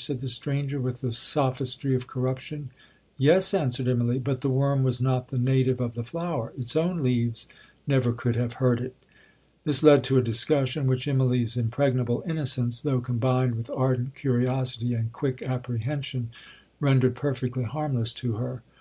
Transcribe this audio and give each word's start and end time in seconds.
said 0.00 0.20
the 0.20 0.28
stranger, 0.28 0.78
with 0.80 1.00
the 1.00 1.10
sophistry 1.10 1.92
of 1.92 2.06
corruption. 2.06 2.70
'Yes,' 3.16 3.52
answered 3.52 3.86
Immalee, 3.88 4.22
'but 4.22 4.42
the 4.42 4.48
worm 4.48 4.84
was 4.84 5.00
not 5.00 5.30
the 5.30 5.38
native 5.38 5.80
of 5.80 5.94
the 5.94 6.04
flower; 6.04 6.52
its 6.56 6.76
own 6.76 6.98
leaves 7.02 7.48
never 7.84 8.12
could 8.12 8.36
have 8.36 8.52
hurt 8.62 8.78
it.' 8.80 8.94
This 9.64 9.82
led 9.82 10.04
to 10.04 10.16
a 10.16 10.22
discussion, 10.22 10.86
which 10.86 11.08
Immalee's 11.08 11.56
impregnable 11.56 12.22
innocence, 12.28 12.82
though 12.82 13.00
combined 13.00 13.56
with 13.56 13.70
ardent 13.70 14.14
curiosity 14.14 14.94
and 14.94 15.12
quick 15.12 15.42
apprehension, 15.42 16.30
rendered 16.78 17.16
perfectly 17.16 17.64
harmless 17.64 18.12
to 18.12 18.34
her. 18.34 18.62